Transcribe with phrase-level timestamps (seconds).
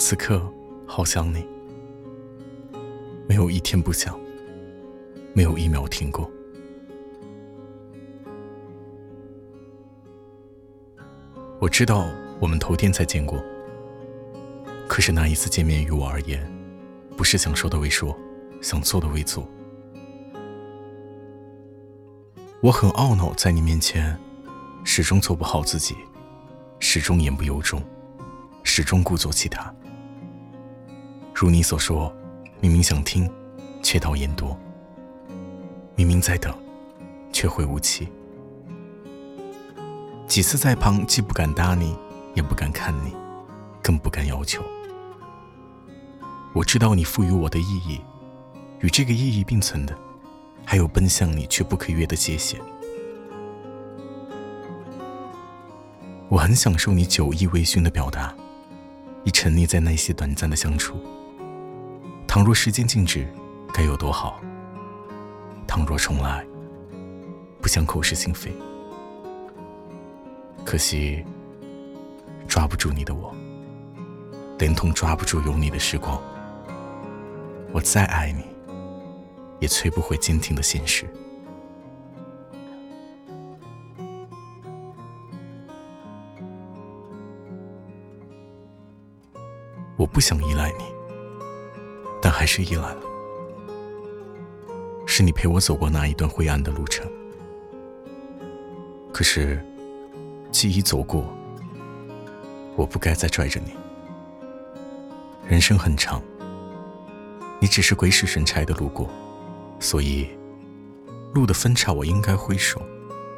[0.00, 0.42] 此刻
[0.86, 1.46] 好想你，
[3.28, 4.18] 没有一天不想，
[5.34, 6.28] 没有一秒停过。
[11.60, 12.08] 我知道
[12.40, 13.44] 我们头天才见过，
[14.88, 16.50] 可是那一次见面于我而言，
[17.14, 18.18] 不是想说的未说，
[18.62, 19.46] 想做的未做。
[22.62, 24.18] 我很懊恼，在你面前，
[24.82, 25.94] 始终做不好自己，
[26.78, 27.82] 始终言不由衷，
[28.64, 29.72] 始终故作其他。
[31.40, 32.14] 如你所说，
[32.60, 33.26] 明明想听，
[33.82, 34.54] 却道言多；
[35.96, 36.54] 明明在等，
[37.32, 38.06] 却会无期。
[40.26, 41.96] 几次在旁，既不敢搭你，
[42.34, 43.16] 也不敢看你，
[43.82, 44.62] 更不敢要求。
[46.52, 47.98] 我知道你赋予我的意义，
[48.80, 49.96] 与这个意义并存的，
[50.66, 52.60] 还有奔向你却不可越的界限。
[56.28, 58.34] 我很享受你酒意微醺的表达，
[59.24, 60.98] 已沉溺在那些短暂的相处。
[62.30, 63.26] 倘若时间静止，
[63.74, 64.40] 该有多好！
[65.66, 66.46] 倘若重来，
[67.60, 68.52] 不想口是心非。
[70.64, 71.24] 可惜，
[72.46, 73.34] 抓不住你的我，
[74.60, 76.22] 连同抓不住有你的时光。
[77.72, 78.44] 我再爱你，
[79.58, 81.12] 也摧不回坚挺的现实。
[89.96, 90.99] 我不想依赖你。
[92.20, 93.02] 但还是依赖了，
[95.06, 97.10] 是你陪我走过那一段灰暗的路程。
[99.12, 99.64] 可是，
[100.52, 101.24] 既已走过，
[102.76, 103.72] 我不该再拽着你。
[105.48, 106.22] 人生很长，
[107.58, 109.08] 你只是鬼使神差的路过，
[109.80, 110.28] 所以，
[111.34, 112.80] 路的分岔我应该挥手，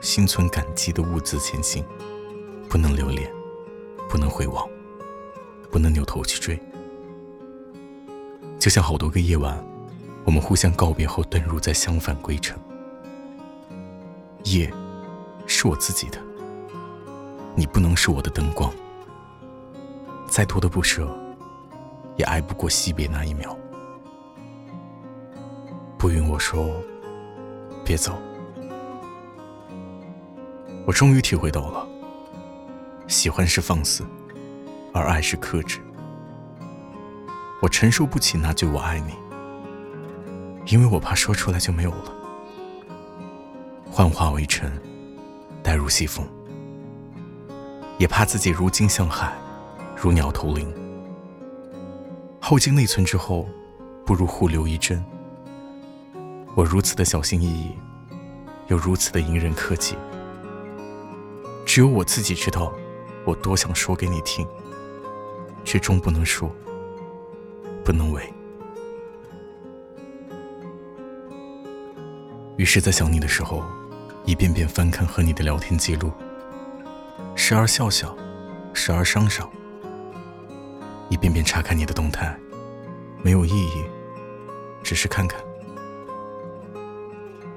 [0.00, 1.84] 心存感激的兀自前行，
[2.68, 3.30] 不能留恋，
[4.08, 4.66] 不能回望，
[5.70, 6.58] 不能扭头去追。
[8.58, 9.56] 就像好多个夜晚，
[10.24, 12.58] 我们互相告别后，遁入在相反归程。
[14.44, 14.72] 夜，
[15.46, 16.18] 是我自己的，
[17.54, 18.72] 你不能是我的灯光。
[20.26, 21.08] 再多的不舍，
[22.16, 23.56] 也挨不过惜别那一秒。
[25.96, 26.82] 不允我说，
[27.84, 28.18] 别走。
[30.84, 31.86] 我终于体会到了，
[33.06, 34.04] 喜欢是放肆，
[34.92, 35.80] 而爱是克制。
[37.60, 39.14] 我承受不起那句“我爱你”，
[40.70, 42.14] 因为我怕说出来就没有了。
[43.90, 44.72] 幻化为尘，
[45.62, 46.24] 带入西风，
[47.98, 49.32] 也怕自己如鲸向海，
[49.96, 50.72] 如鸟投林。
[52.40, 53.48] 耗尽内存之后，
[54.06, 55.04] 不如互留一针。
[56.54, 57.72] 我如此的小心翼翼，
[58.68, 59.96] 又如此的隐忍克己，
[61.66, 62.72] 只有我自己知道，
[63.24, 64.46] 我多想说给你听，
[65.64, 66.48] 却终不能说。
[67.88, 68.22] 不能为。
[72.58, 73.64] 于是，在想你的时候，
[74.26, 76.12] 一遍遍翻看和你的聊天记录，
[77.34, 78.14] 时而笑笑，
[78.74, 79.50] 时而伤伤，
[81.08, 82.38] 一遍遍查看你的动态，
[83.22, 83.82] 没有意义，
[84.82, 85.40] 只是看看。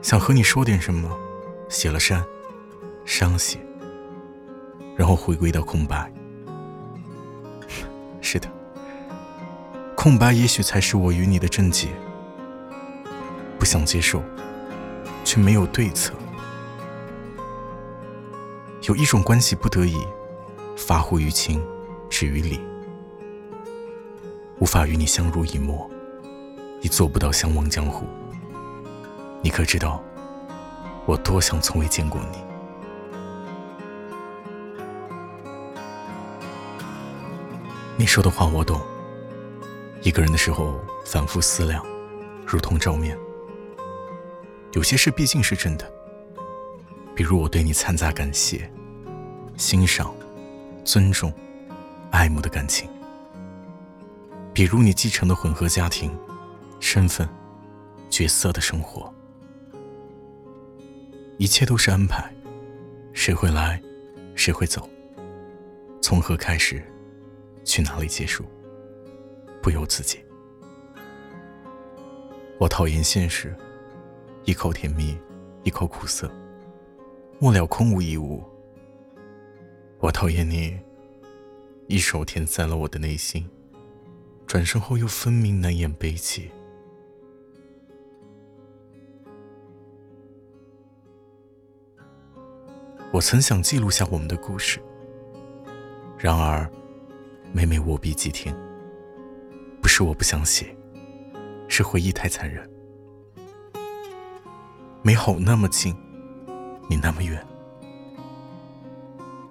[0.00, 1.10] 想和你说点什么，
[1.68, 2.24] 写了删，
[3.04, 3.58] 删写，
[4.94, 6.08] 然后回归到空白。
[8.22, 8.48] 是的。
[10.02, 11.88] 空白也许才是我与你的症结，
[13.58, 14.22] 不想接受，
[15.26, 16.14] 却没有对策。
[18.88, 19.98] 有一种关系不得已，
[20.74, 21.62] 发乎于情，
[22.08, 22.58] 止于理，
[24.58, 25.86] 无法与你相濡以沫，
[26.80, 28.06] 已做不到相忘江湖。
[29.42, 30.02] 你可知道，
[31.04, 32.38] 我多想从未见过你？
[37.98, 38.80] 你说的话我懂。
[40.02, 41.84] 一个人的时候，反复思量，
[42.46, 43.16] 如同照面。
[44.72, 45.92] 有些事毕竟是真的，
[47.14, 48.70] 比如我对你掺杂感谢、
[49.58, 50.14] 欣赏、
[50.84, 51.30] 尊重、
[52.10, 52.88] 爱慕的感情；
[54.54, 56.16] 比如你继承的混合家庭、
[56.78, 57.28] 身份、
[58.08, 59.12] 角色的生活，
[61.36, 62.32] 一切都是安排，
[63.12, 63.82] 谁会来，
[64.34, 64.88] 谁会走，
[66.00, 66.82] 从何开始，
[67.64, 68.46] 去哪里结束。
[69.62, 70.18] 不由自己。
[72.58, 73.54] 我讨厌现实，
[74.44, 75.16] 一口甜蜜，
[75.62, 76.30] 一口苦涩，
[77.38, 78.42] 末了空无一物。
[79.98, 80.78] 我讨厌你，
[81.86, 83.48] 一手填塞了我的内心，
[84.46, 86.50] 转身后又分明难掩悲戚。
[93.12, 94.80] 我曾想记录下我们的故事，
[96.16, 96.70] 然而
[97.52, 98.54] 每每握笔几天。
[99.80, 100.76] 不是我不想写，
[101.68, 102.68] 是回忆太残忍。
[105.02, 105.96] 美好那么近，
[106.88, 107.44] 你那么远。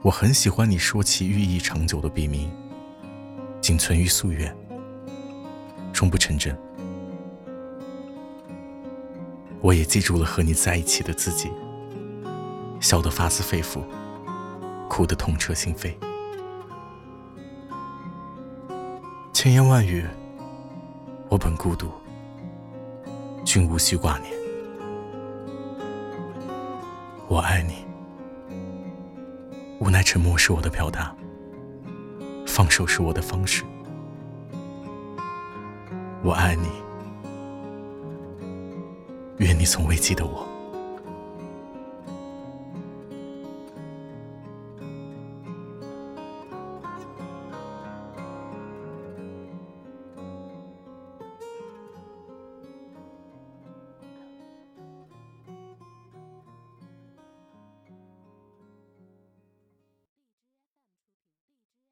[0.01, 2.51] 我很喜欢你说起寓意长久的笔名，
[3.59, 4.55] 仅存于夙愿，
[5.91, 6.57] 终不成真。
[9.61, 11.51] 我也记住了和你在一起的自己，
[12.79, 13.83] 笑得发自肺腑，
[14.87, 15.93] 哭得痛彻心扉。
[19.41, 20.05] 千言万语，
[21.29, 21.87] 我本孤独，
[23.45, 24.29] 君无需挂念。
[27.29, 27.85] 我爱你，
[29.79, 31.15] 无奈沉默是我的表达，
[32.45, 33.63] 放手是我的方式。
[36.21, 36.67] 我爱你。
[39.37, 40.45] 愿你从未记得我。